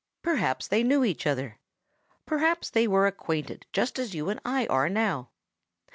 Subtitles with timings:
[0.23, 1.59] Perhaps they knew each other.
[2.25, 5.29] Perhaps they were acquainted just as you and I are now.